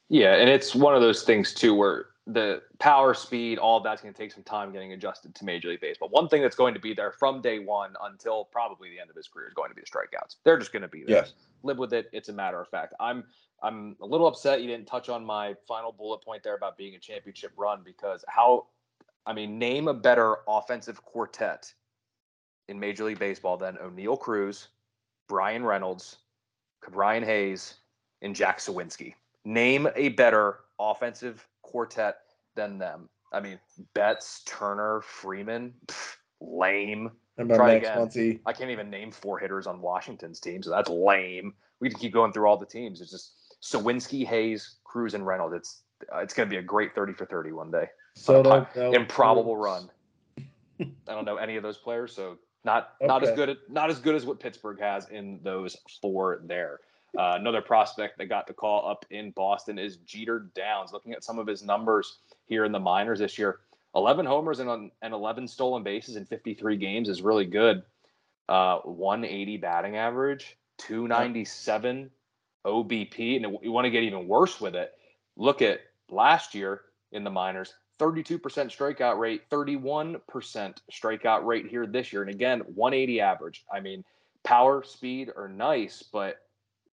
[0.10, 4.14] Yeah, and it's one of those things too where the power, speed, all that's going
[4.14, 6.10] to take some time getting adjusted to Major League Baseball.
[6.10, 9.16] One thing that's going to be there from day one until probably the end of
[9.16, 10.36] his career is going to be the strikeouts.
[10.44, 11.18] They're just going to be there.
[11.18, 11.34] Yes.
[11.64, 12.10] Live with it.
[12.14, 12.94] It's a matter of fact.
[13.00, 13.24] I'm
[13.64, 16.96] I'm a little upset you didn't touch on my final bullet point there about being
[16.96, 18.68] a championship run because how
[19.26, 21.72] I mean, name a better offensive quartet
[22.72, 24.70] in Major League Baseball than Oneil Cruz,
[25.28, 26.18] Bryan Reynolds,
[26.90, 27.76] Brian Hayes,
[28.24, 29.14] and Jack Suwinski.
[29.46, 32.18] Name a better offensive quartet
[32.56, 33.10] than them.
[33.32, 33.60] I mean,
[33.94, 37.12] Betts, Turner, Freeman, pff, lame.
[37.56, 37.98] Try again.
[37.98, 38.40] Muncy.
[38.46, 41.54] I can't even name four hitters on Washington's team, so that's lame.
[41.80, 43.02] We can keep going through all the teams.
[43.02, 45.56] It's just Suwinski, Hayes, Cruz, and Reynolds.
[45.56, 45.82] It's
[46.14, 47.88] uh, it's going to be a great thirty for thirty one day.
[48.16, 49.90] So improbable run.
[50.80, 53.08] I don't know any of those players, so not okay.
[53.08, 56.80] not as good not as good as what Pittsburgh has in those four there.
[57.18, 60.94] Uh, another prospect that got the call up in Boston is Jeter Downs.
[60.94, 63.60] Looking at some of his numbers here in the minors this year,
[63.96, 67.84] 11 homers and, and 11 stolen bases in 53 games is really good.
[68.48, 72.10] Uh, 180 batting average, 297
[72.66, 74.94] OBP, and you want to get even worse with it.
[75.36, 80.20] Look at last year in the minors, 32% strikeout rate, 31%
[80.92, 82.24] strikeout rate here this year.
[82.24, 83.64] And again, 180 average.
[83.72, 84.04] I mean,
[84.44, 86.38] power, speed are nice, but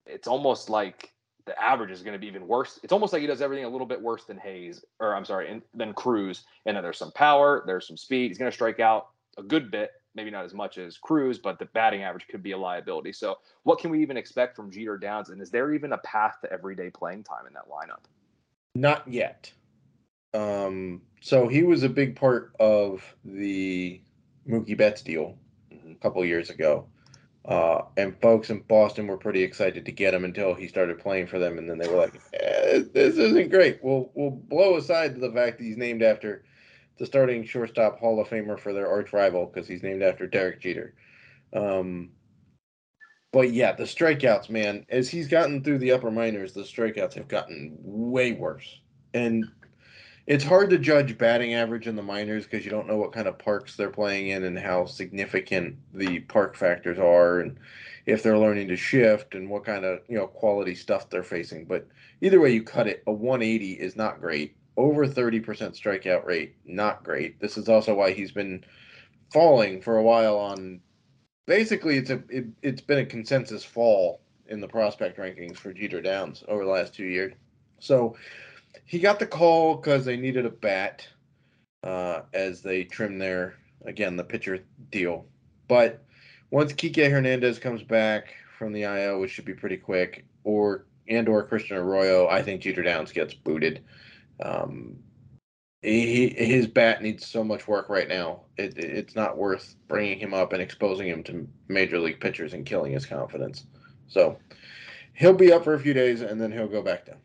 [0.07, 1.13] it's almost like
[1.45, 2.79] the average is going to be even worse.
[2.81, 5.47] It's almost like he does everything a little bit worse than Hayes, or I'm sorry,
[5.47, 6.43] in, than Cruz.
[6.65, 8.29] And then there's some power, there's some speed.
[8.29, 11.59] He's going to strike out a good bit, maybe not as much as Cruz, but
[11.59, 13.13] the batting average could be a liability.
[13.13, 15.29] So, what can we even expect from Jeter Downs?
[15.29, 18.05] And is there even a path to everyday playing time in that lineup?
[18.73, 19.51] Not yet.
[20.35, 24.01] Um, so he was a big part of the
[24.47, 25.37] Mookie Betts deal
[25.71, 25.93] mm-hmm.
[25.93, 26.87] a couple years ago.
[27.45, 31.27] Uh, and folks in Boston were pretty excited to get him until he started playing
[31.27, 35.19] for them, and then they were like, eh, "This isn't great." We'll we'll blow aside
[35.19, 36.43] the fact that he's named after
[36.97, 40.59] the starting shortstop Hall of Famer for their arch rival because he's named after Derek
[40.59, 40.95] Jeter.
[41.53, 42.09] Um,
[43.31, 47.27] but yeah, the strikeouts, man, as he's gotten through the upper minors, the strikeouts have
[47.27, 48.79] gotten way worse,
[49.13, 49.45] and
[50.27, 53.27] it's hard to judge batting average in the minors because you don't know what kind
[53.27, 57.57] of parks they're playing in and how significant the park factors are and
[58.07, 61.65] if they're learning to shift and what kind of you know quality stuff they're facing.
[61.65, 61.87] But
[62.21, 64.55] either way you cut it a 180 is not great.
[64.77, 67.39] Over 30% strikeout rate not great.
[67.39, 68.63] This is also why he's been
[69.31, 70.81] falling for a while on
[71.45, 76.01] basically it's a it, it's been a consensus fall in the prospect rankings for Jeter
[76.01, 77.33] Downs over the last two years.
[77.79, 78.15] So
[78.83, 81.07] he got the call because they needed a bat
[81.83, 85.25] uh, as they trim their again the pitcher deal.
[85.67, 86.03] But
[86.51, 91.29] once Kike Hernandez comes back from the IL, which should be pretty quick, or and
[91.29, 93.83] or Christian Arroyo, I think Jeter Downs gets booted.
[94.43, 94.97] Um,
[95.81, 98.41] he, his bat needs so much work right now.
[98.57, 102.65] It, it's not worth bringing him up and exposing him to major league pitchers and
[102.65, 103.65] killing his confidence.
[104.07, 104.39] So
[105.13, 107.17] he'll be up for a few days and then he'll go back down.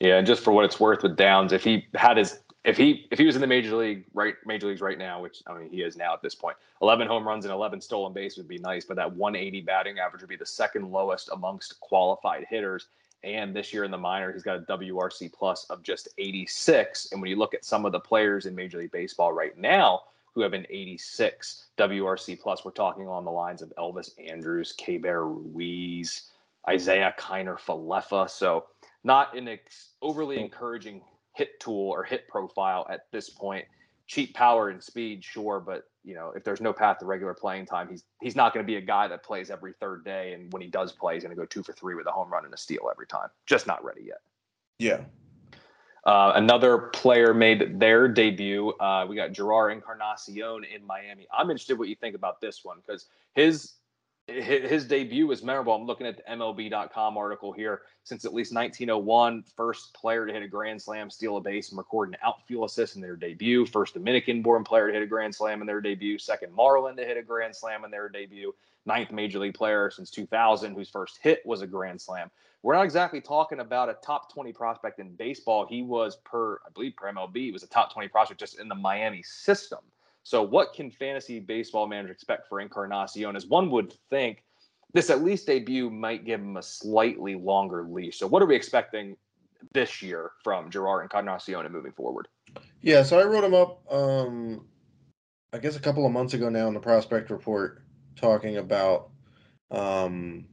[0.00, 3.06] Yeah, and just for what it's worth with Downs, if he had his if he
[3.10, 5.70] if he was in the major league right major leagues right now, which I mean
[5.70, 8.58] he is now at this point, eleven home runs and eleven stolen base would be
[8.58, 12.86] nice, but that 180 batting average would be the second lowest amongst qualified hitters.
[13.24, 17.08] And this year in the minor, he's got a WRC plus of just 86.
[17.10, 20.02] And when you look at some of the players in Major League Baseball right now
[20.34, 25.24] who have an 86 WRC plus, we're talking on the lines of Elvis Andrus, Keibert
[25.24, 26.30] Ruiz,
[26.72, 28.30] Isiah Kiner Falefa.
[28.30, 28.66] So
[29.04, 31.02] not an ex- overly encouraging
[31.34, 33.64] hit tool or hit profile at this point.
[34.06, 37.66] Cheap power and speed, sure, but you know if there's no path to regular playing
[37.66, 40.32] time, he's he's not going to be a guy that plays every third day.
[40.32, 42.32] And when he does play, he's going to go two for three with a home
[42.32, 43.28] run and a steal every time.
[43.46, 44.20] Just not ready yet.
[44.78, 45.00] Yeah.
[46.04, 48.70] Uh, another player made their debut.
[48.80, 51.26] Uh, we got Jerar Encarnacion in Miami.
[51.30, 53.74] I'm interested what you think about this one because his
[54.28, 55.74] his debut was memorable.
[55.74, 57.82] I'm looking at the MLB.com article here.
[58.04, 61.78] Since at least 1901, first player to hit a grand slam, steal a base, and
[61.78, 63.64] record an outfield assist in their debut.
[63.64, 66.18] First Dominican-born player to hit a grand slam in their debut.
[66.18, 68.54] Second Marlin to hit a grand slam in their debut.
[68.84, 72.30] Ninth major league player since 2000 whose first hit was a grand slam.
[72.62, 75.66] We're not exactly talking about a top 20 prospect in baseball.
[75.66, 78.74] He was per, I believe, per MLB, was a top 20 prospect just in the
[78.74, 79.78] Miami system.
[80.28, 83.34] So, what can fantasy baseball manager expect for Encarnacion?
[83.34, 84.44] As one would think,
[84.92, 88.18] this at least debut might give him a slightly longer leash.
[88.18, 89.16] So, what are we expecting
[89.72, 92.28] this year from Jerar Encarnacion moving forward?
[92.82, 94.66] Yeah, so I wrote him up, um,
[95.54, 97.82] I guess, a couple of months ago now in the prospect report,
[98.14, 99.08] talking about,
[99.70, 100.44] um,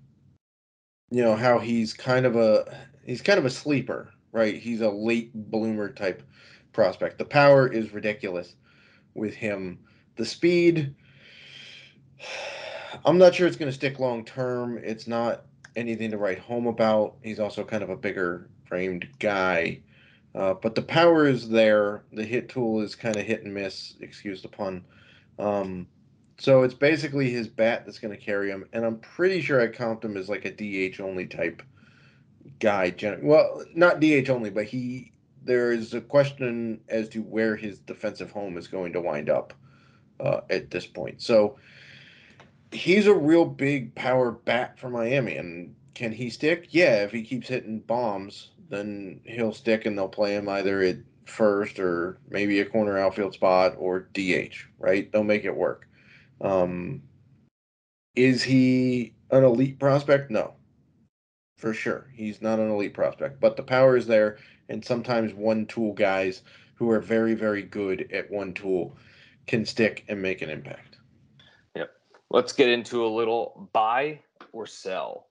[1.12, 4.56] you know, how he's kind of a he's kind of a sleeper, right?
[4.56, 6.24] He's a late bloomer type
[6.72, 7.18] prospect.
[7.18, 8.56] The power is ridiculous
[9.15, 9.80] with him.
[10.17, 10.93] The speed,
[13.04, 14.78] I'm not sure it's going to stick long term.
[14.78, 17.15] It's not anything to write home about.
[17.23, 19.82] He's also kind of a bigger framed guy.
[20.34, 22.04] Uh, but the power is there.
[22.12, 24.84] The hit tool is kind of hit and miss, excuse the pun.
[25.39, 25.88] Um,
[26.38, 28.65] so it's basically his bat that's going to carry him.
[28.73, 31.62] And I'm pretty sure I count him as like a DH only type
[32.60, 32.93] guy.
[33.21, 35.13] Well, not DH only, but he
[35.46, 39.54] there is a question as to where his defensive home is going to wind up
[40.20, 41.22] uh, at this point.
[41.22, 41.58] So
[42.72, 46.68] he's a real big power bat for Miami, and can he stick?
[46.72, 50.98] Yeah, if he keeps hitting bombs, then he'll stick, and they'll play him either at
[51.26, 54.56] first or maybe a corner outfield spot or DH.
[54.80, 55.12] Right?
[55.12, 55.88] They'll make it work.
[56.42, 57.04] Um,
[58.16, 60.32] is he an elite prospect?
[60.32, 60.54] No,
[61.58, 62.08] for sure.
[62.14, 64.38] He's not an elite prospect, but the power is there
[64.69, 66.41] and sometimes one tool guys
[66.75, 68.95] who are very, very good at one tool
[69.47, 70.97] can stick and make an impact.
[71.75, 71.91] Yep.
[72.30, 74.19] Let's get into a little buy
[74.51, 75.28] or sell.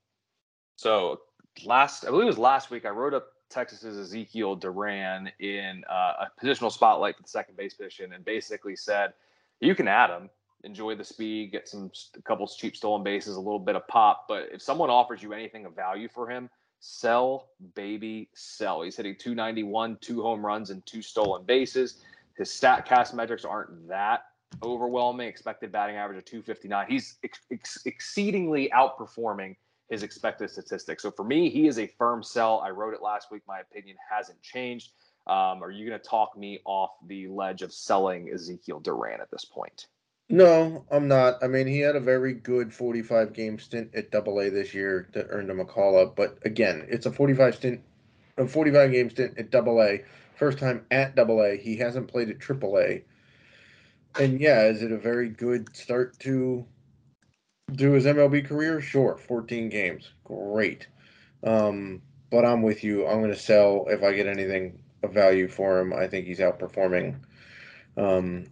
[0.76, 1.20] So
[1.64, 6.26] last, I believe it was last week, I wrote up Texas's Ezekiel Duran in uh,
[6.26, 9.12] a positional spotlight for the second base position, and basically said
[9.60, 10.30] you can add him,
[10.64, 14.26] enjoy the speed, get some a couple cheap stolen bases, a little bit of pop,
[14.28, 16.48] but if someone offers you anything of value for him,
[16.84, 18.82] sell, baby, sell.
[18.82, 22.02] He's hitting 291, two home runs, and two stolen bases.
[22.36, 24.24] His StatCast metrics aren't that
[24.62, 25.26] overwhelming.
[25.26, 26.86] Expected batting average of 259.
[26.88, 29.56] He's ex- ex- exceedingly outperforming
[29.88, 31.02] his expected statistics.
[31.02, 32.60] So for me, he is a firm sell.
[32.60, 33.42] I wrote it last week.
[33.48, 34.92] My opinion hasn't changed.
[35.26, 39.30] Um, are you going to talk me off the ledge of selling Ezekiel Duran at
[39.30, 39.86] this point?
[40.28, 41.42] No, I'm not.
[41.42, 45.08] I mean, he had a very good 45 game stint at Double A this year
[45.12, 46.16] that earned him a call up.
[46.16, 47.80] But again, it's a 45 stint,
[48.38, 50.02] a 45 game stint at Double A.
[50.36, 51.56] First time at Double A.
[51.56, 53.04] He hasn't played at Triple A.
[54.18, 56.66] And yeah, is it a very good start to
[57.72, 58.80] do his MLB career?
[58.80, 60.86] Sure, 14 games, great.
[61.42, 63.06] Um, but I'm with you.
[63.06, 65.92] I'm going to sell if I get anything of value for him.
[65.92, 67.16] I think he's outperforming.
[67.96, 68.46] Um,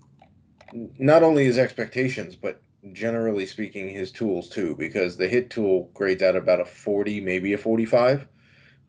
[0.99, 6.23] not only his expectations, but generally speaking, his tools too, because the hit tool grades
[6.23, 8.27] out about a 40, maybe a 45.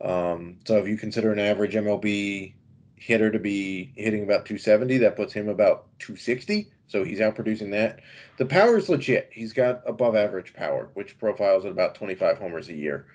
[0.01, 2.53] Um, so if you consider an average MLB
[2.95, 6.71] hitter to be hitting about 270, that puts him about 260.
[6.87, 7.99] So he's outproducing that.
[8.37, 9.29] The power is legit.
[9.31, 13.07] He's got above average power, which profiles at about 25 homers a year.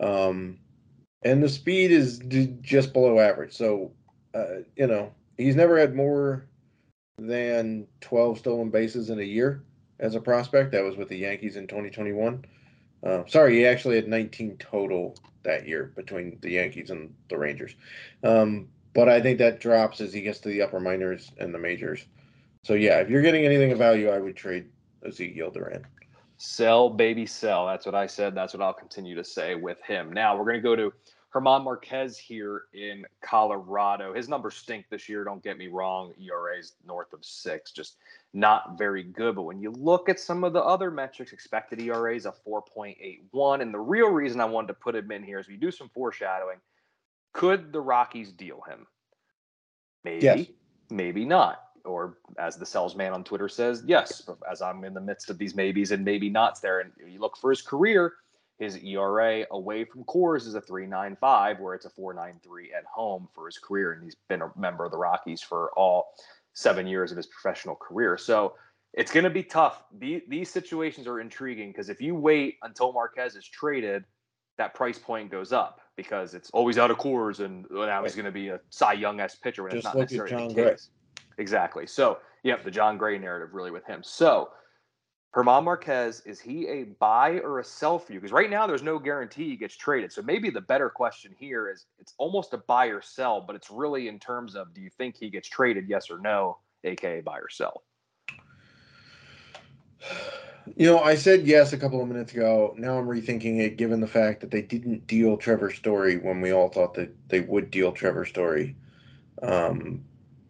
[0.00, 0.58] Um,
[1.22, 3.52] and the speed is d- just below average.
[3.52, 3.92] So,
[4.34, 6.46] uh, you know, he's never had more
[7.18, 9.62] than 12 stolen bases in a year
[10.00, 10.72] as a prospect.
[10.72, 12.44] That was with the Yankees in 2021.
[13.02, 17.74] Uh, sorry, he actually had 19 total that year between the Yankees and the Rangers.
[18.22, 21.58] Um, but I think that drops as he gets to the upper minors and the
[21.58, 22.04] majors.
[22.62, 24.66] So yeah, if you're getting anything of value, I would trade
[25.06, 25.86] Ezekiel Duran.
[26.38, 27.66] Sell, baby, sell.
[27.66, 28.34] That's what I said.
[28.34, 30.12] That's what I'll continue to say with him.
[30.12, 30.92] Now we're going to go to
[31.36, 34.14] German Marquez here in Colorado.
[34.14, 35.22] His numbers stink this year.
[35.22, 36.14] Don't get me wrong.
[36.18, 37.98] ERA's north of six, just
[38.32, 39.36] not very good.
[39.36, 43.60] But when you look at some of the other metrics, expected ERA is a 4.81.
[43.60, 45.90] And the real reason I wanted to put him in here is we do some
[45.90, 46.56] foreshadowing.
[47.34, 48.86] Could the Rockies deal him?
[50.04, 50.46] Maybe, yes.
[50.88, 51.64] maybe not.
[51.84, 55.54] Or as the Sellsman on Twitter says, yes, as I'm in the midst of these
[55.54, 56.80] maybes and maybe nots there.
[56.80, 58.14] And you look for his career,
[58.58, 63.46] his ERA away from Coors is a 3.95, where it's a 4.93 at home for
[63.46, 66.14] his career, and he's been a member of the Rockies for all
[66.54, 68.16] seven years of his professional career.
[68.16, 68.54] So
[68.94, 69.84] it's going to be tough.
[69.98, 74.04] The, these situations are intriguing because if you wait until Marquez is traded,
[74.56, 78.24] that price point goes up because it's always out of Coors, and now he's going
[78.24, 80.70] to be a Cy Young s pitcher when Just it's not necessarily the Gray.
[80.70, 80.88] case.
[81.38, 81.86] Exactly.
[81.86, 84.02] So, yeah, the Jon Gray narrative really with him.
[84.02, 84.50] So,
[85.36, 88.20] German Marquez, is he a buy or a sell for you?
[88.20, 90.10] Because right now there's no guarantee he gets traded.
[90.10, 93.70] So maybe the better question here is it's almost a buy or sell, but it's
[93.70, 97.36] really in terms of do you think he gets traded, yes or no, aka buy
[97.38, 97.82] or sell?
[100.74, 102.74] You know, I said yes a couple of minutes ago.
[102.78, 106.52] Now I'm rethinking it, given the fact that they didn't deal Trevor Story when we
[106.52, 108.74] all thought that they would deal Trevor Story.
[109.42, 110.02] Um,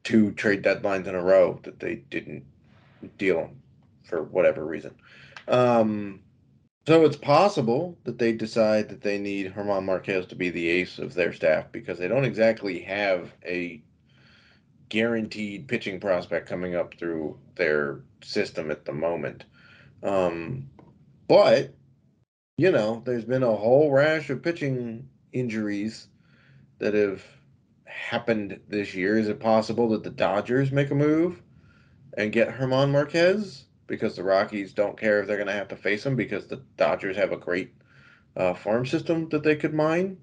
[0.05, 2.45] two trade deadlines in a row that they didn't
[3.19, 3.63] deal him
[4.07, 4.95] for whatever reason.
[5.49, 6.21] Um,
[6.87, 10.99] so it's possible that they decide that they need German Marquez to be the ace
[10.99, 13.83] of their staff because they don't exactly have a
[14.89, 19.45] guaranteed pitching prospect coming up through their system at the moment.
[20.03, 20.71] Um,
[21.27, 21.75] but
[22.57, 26.09] you know, there's been a whole rash of pitching injuries
[26.79, 27.23] that have
[27.85, 29.19] happened this year.
[29.19, 31.43] Is it possible that the Dodgers make a move
[32.17, 35.77] and get German Marquez because the Rockies don't care if they're going to have to
[35.77, 37.73] face them because the Dodgers have a great
[38.37, 40.19] uh, farm system that they could mine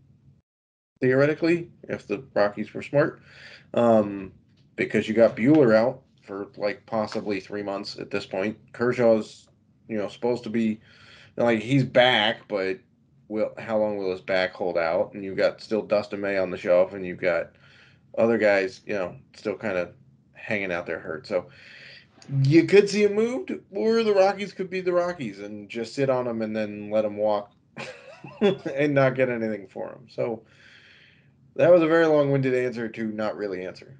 [1.01, 3.21] theoretically if the Rockies were smart.
[3.73, 4.31] Um,
[4.75, 8.57] because you got Buehler out for like possibly three months at this point.
[8.73, 9.47] Kershaw's
[9.87, 10.79] you know supposed to be
[11.35, 12.79] like he's back, but
[13.27, 15.13] will how long will his back hold out?
[15.13, 17.51] And you've got still Dustin May on the shelf, and you've got
[18.17, 19.91] other guys, you know, still kind of
[20.33, 21.27] hanging out there hurt.
[21.27, 21.47] So
[22.43, 26.09] you could see him moved, or the Rockies could be the Rockies and just sit
[26.09, 27.51] on him and then let him walk
[28.41, 30.07] and not get anything for him.
[30.09, 30.43] So
[31.55, 33.97] that was a very long-winded answer to not really answer.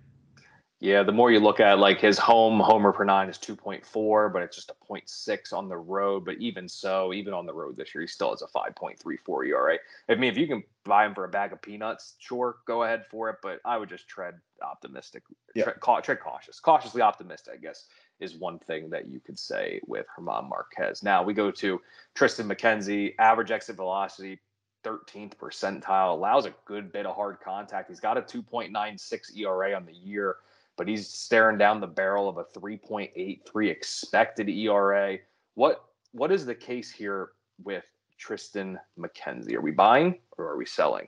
[0.84, 4.42] Yeah, the more you look at like his home homer per nine is 2.4, but
[4.42, 6.26] it's just a 0.6 on the road.
[6.26, 9.78] But even so, even on the road this year, he still has a 5.34 ERA.
[10.10, 13.06] I mean, if you can buy him for a bag of peanuts, sure, go ahead
[13.10, 13.38] for it.
[13.42, 15.24] But I would just tread optimistic,
[15.56, 15.64] yeah.
[15.64, 17.86] tread, tread cautious, cautiously optimistic, I guess,
[18.20, 21.04] is one thing that you could say with German Marquez.
[21.04, 21.82] Now we go to
[22.16, 24.40] Triston McKenzie, average exit velocity
[24.86, 27.90] 13th percentile, allows a good bit of hard contact.
[27.90, 30.38] He's got a 2.96 ERA on the year
[30.78, 35.18] but he's staring down the barrel of a 3.83 expected ERA.
[35.56, 37.32] What what is the case here
[37.64, 37.84] with
[38.20, 39.54] Triston McKenzie?
[39.54, 41.08] Are we buying or are we selling?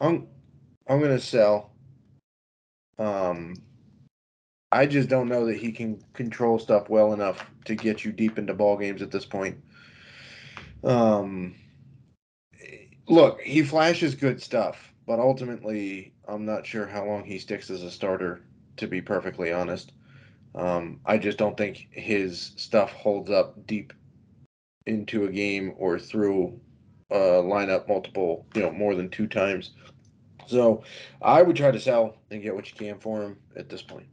[0.00, 0.28] I'm
[0.86, 1.72] I'm gonna sell.
[2.98, 3.54] Um
[4.70, 8.38] I just don't know that he can control stuff well enough to get you deep
[8.38, 9.58] into ball games at this point.
[10.84, 11.54] Um
[13.08, 17.82] look, he flashes good stuff, but ultimately I'm not sure how long he sticks as
[17.82, 18.42] a starter,
[18.76, 19.92] to be perfectly honest.
[20.54, 23.92] Um, I just don't think his stuff holds up deep
[24.86, 26.60] into a game or through
[27.10, 29.70] a lineup multiple, you know, more than two times.
[30.46, 30.82] So
[31.22, 34.06] I would try to sell and get what you can for him at this point.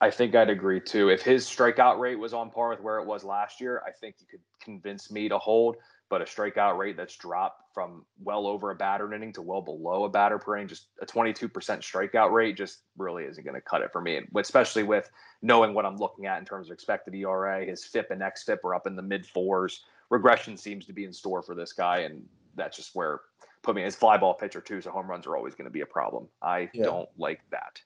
[0.00, 1.08] I think I'd agree too.
[1.08, 4.16] If his strikeout rate was on par with where it was last year, I think
[4.20, 5.76] you could convince me to hold
[6.08, 10.04] but a strikeout rate that's dropped from well over a batter inning to well below
[10.04, 13.82] a batter per inning, just a 22% strikeout rate just really isn't going to cut
[13.82, 14.16] it for me.
[14.16, 15.10] And especially with
[15.42, 18.74] knowing what I'm looking at in terms of expected ERA, his FIP and xFIP are
[18.74, 19.84] up in the mid fours.
[20.10, 22.24] Regression seems to be in store for this guy, and
[22.54, 23.20] that's just where
[23.62, 24.80] put me his fly ball pitcher too.
[24.80, 26.28] So home runs are always going to be a problem.
[26.40, 26.84] I yeah.
[26.84, 27.80] don't like that.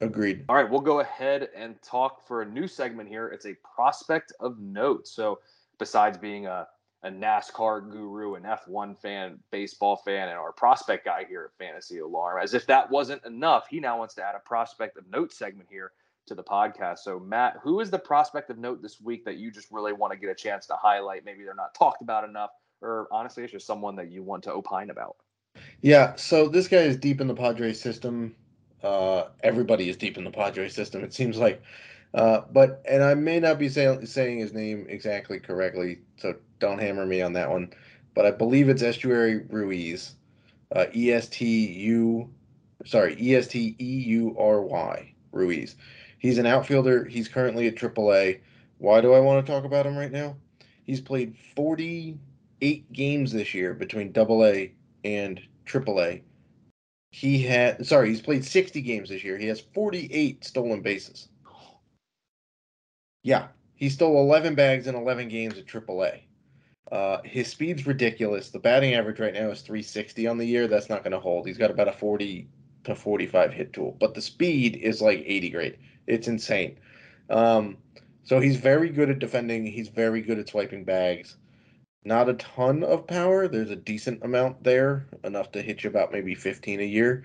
[0.00, 0.44] Agreed.
[0.48, 3.28] All right, we'll go ahead and talk for a new segment here.
[3.28, 5.08] It's a prospect of note.
[5.08, 5.40] So
[5.78, 6.66] besides being a
[7.06, 11.98] a NASCAR guru, an F1 fan, baseball fan, and our prospect guy here at Fantasy
[11.98, 12.40] Alarm.
[12.42, 15.68] As if that wasn't enough, he now wants to add a prospect of note segment
[15.70, 15.92] here
[16.26, 16.98] to the podcast.
[16.98, 20.12] So, Matt, who is the prospect of note this week that you just really want
[20.12, 21.24] to get a chance to highlight?
[21.24, 24.52] Maybe they're not talked about enough, or honestly, it's just someone that you want to
[24.52, 25.16] opine about.
[25.82, 28.34] Yeah, so this guy is deep in the Padres system.
[28.82, 31.02] Uh, everybody is deep in the Padres system.
[31.02, 31.62] It seems like
[32.16, 36.78] uh, but and I may not be say, saying his name exactly correctly, so don't
[36.78, 37.72] hammer me on that one.
[38.14, 40.14] But I believe it's Esteury Ruiz,
[40.74, 42.30] uh, E S T U,
[42.86, 45.76] sorry, E S T E U R Y Ruiz.
[46.18, 47.04] He's an outfielder.
[47.04, 48.40] He's currently at AAA.
[48.78, 50.36] Why do I want to talk about him right now?
[50.84, 54.72] He's played 48 games this year between AA
[55.04, 56.22] and AAA.
[57.16, 59.38] He had sorry, he's played 60 games this year.
[59.38, 61.28] He has 48 stolen bases.
[63.22, 66.24] Yeah, he stole 11 bags in 11 games at AAA.
[66.92, 68.50] Uh, his speed's ridiculous.
[68.50, 70.68] The batting average right now is 360 on the year.
[70.68, 71.46] That's not going to hold.
[71.46, 72.50] He's got about a 40
[72.84, 75.78] to 45 hit tool, but the speed is like 80 grade.
[76.06, 76.76] It's insane.
[77.30, 77.78] Um,
[78.24, 79.64] so he's very good at defending.
[79.64, 81.38] He's very good at swiping bags.
[82.06, 83.48] Not a ton of power.
[83.48, 87.24] There's a decent amount there, enough to hit you about maybe 15 a year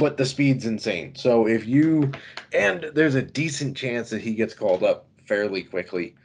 [0.00, 1.14] but the speed's insane.
[1.14, 2.10] So if you
[2.54, 6.16] and there's a decent chance that he gets called up fairly quickly,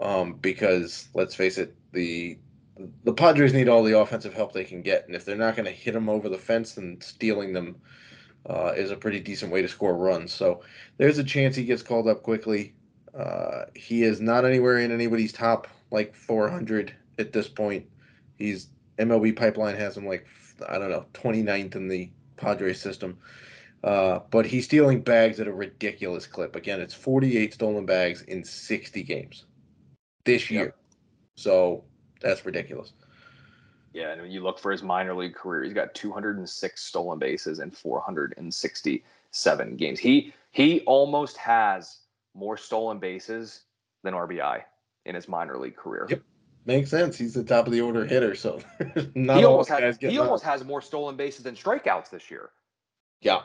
[0.00, 2.36] um, because let's face it, the
[3.04, 5.64] the Padres need all the offensive help they can get, and if they're not going
[5.64, 7.76] to hit them over the fence, then stealing them
[8.50, 10.30] uh, is a pretty decent way to score runs.
[10.30, 10.62] So
[10.98, 12.74] there's a chance he gets called up quickly.
[13.14, 17.86] Uh, he is not anywhere in anybody's top like 400 at this point.
[18.36, 18.68] He's
[18.98, 20.26] MLB Pipeline has him like
[20.68, 23.18] I don't know 29th in the Padres system.
[23.84, 26.54] Uh, but he's stealing bags at a ridiculous clip.
[26.54, 29.46] Again, it's 48 stolen bags in 60 games
[30.24, 30.66] this year.
[30.66, 30.76] Yep.
[31.34, 31.82] So
[32.20, 32.92] that's ridiculous.
[33.92, 37.58] Yeah, and when you look for his minor league career, he's got 206 stolen bases
[37.58, 39.98] in 467 games.
[39.98, 42.02] He he almost has
[42.34, 43.64] more stolen bases
[44.02, 44.62] than RBI
[45.06, 46.06] in his minor league career.
[46.08, 46.22] Yep.
[46.64, 47.18] Makes sense.
[47.18, 48.60] He's the top of the order hitter, so
[49.14, 52.50] not he almost has he almost has more stolen bases than strikeouts this year.
[53.20, 53.40] Yeah.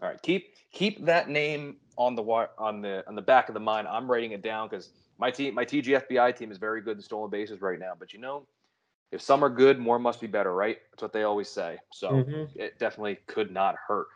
[0.00, 2.22] All right, keep keep that name on the
[2.58, 3.88] on the on the back of the mind.
[3.88, 7.30] I'm writing it down because my team, my TGFBI team, is very good in stolen
[7.30, 7.92] bases right now.
[7.98, 8.46] But you know,
[9.10, 10.78] if some are good, more must be better, right?
[10.90, 11.78] That's what they always say.
[11.92, 12.44] So mm-hmm.
[12.54, 14.06] it definitely could not hurt.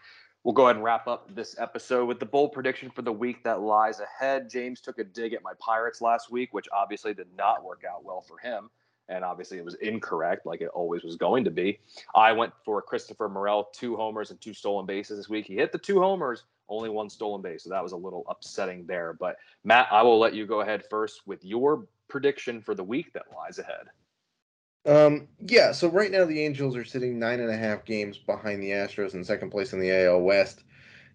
[0.46, 3.42] We'll go ahead and wrap up this episode with the bold prediction for the week
[3.42, 4.48] that lies ahead.
[4.48, 8.04] James took a dig at my Pirates last week, which obviously did not work out
[8.04, 8.70] well for him.
[9.08, 11.80] And obviously, it was incorrect, like it always was going to be.
[12.14, 15.46] I went for Christopher Morel, two homers and two stolen bases this week.
[15.46, 17.64] He hit the two homers, only one stolen base.
[17.64, 19.14] So that was a little upsetting there.
[19.14, 23.12] But Matt, I will let you go ahead first with your prediction for the week
[23.14, 23.88] that lies ahead.
[24.86, 28.62] Um, yeah, so right now the Angels are sitting nine and a half games behind
[28.62, 30.62] the Astros in second place in the AL West.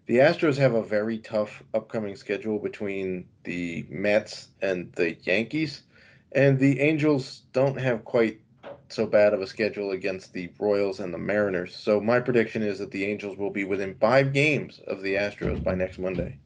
[0.06, 5.84] the Astros have a very tough upcoming schedule between the Mets and the Yankees,
[6.32, 8.40] and the Angels don't have quite
[8.88, 11.74] so bad of a schedule against the Royals and the Mariners.
[11.74, 15.64] So my prediction is that the Angels will be within five games of the Astros
[15.64, 16.38] by next Monday.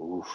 [0.00, 0.26] Oof.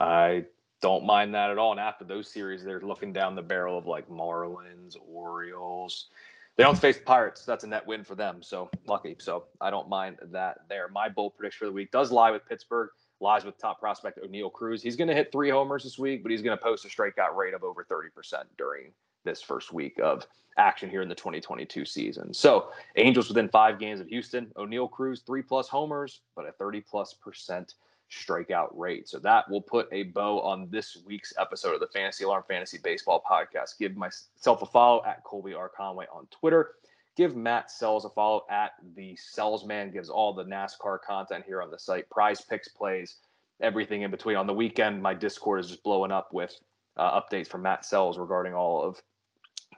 [0.00, 0.44] I
[0.84, 1.70] don't mind that at all.
[1.70, 6.08] And after those series, they're looking down the barrel of like Marlins, Orioles.
[6.56, 7.46] They don't face the Pirates.
[7.46, 8.42] That's a net win for them.
[8.42, 9.16] So lucky.
[9.18, 10.88] So I don't mind that there.
[10.88, 14.52] My bold prediction for the week does lie with Pittsburgh, lies with top prospect Oneil
[14.52, 14.82] Cruz.
[14.82, 17.34] He's going to hit three homers this week, but he's going to post a strikeout
[17.34, 18.92] rate of over 30% during
[19.24, 20.26] this first week of
[20.58, 22.34] action here in the 2022 season.
[22.34, 26.82] So Angels within five games of Houston, Oneil Cruz, three plus homers, but a 30
[26.82, 27.72] plus percent
[28.14, 29.08] strikeout rate.
[29.08, 32.78] So that will put a bow on this week's episode of the Fantasy Alarm Fantasy
[32.82, 33.78] Baseball Podcast.
[33.78, 35.68] Give myself a follow at Colby R.
[35.68, 36.72] Conway on Twitter.
[37.16, 39.92] Give Matt Sells a follow at the Sellsman.
[39.92, 42.10] Gives all the NASCAR content here on the site.
[42.10, 43.16] Prize picks plays,
[43.60, 44.36] everything in between.
[44.36, 46.58] On the weekend, my Discord is just blowing up with
[46.96, 49.00] uh, updates from Matt Sells regarding all of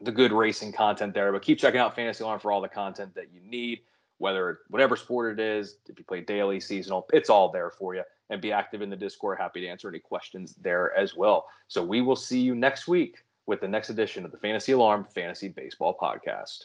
[0.01, 1.33] the good racing content there.
[1.33, 3.81] But keep checking out Fantasy Alarm for all the content that you need,
[4.19, 8.03] whether whatever sport it is, if you play daily, seasonal, it's all there for you.
[8.31, 9.39] And be active in the Discord.
[9.39, 11.47] Happy to answer any questions there as well.
[11.69, 15.07] So we will see you next week with the next edition of the Fantasy Alarm
[15.15, 16.65] Fantasy Baseball Podcast.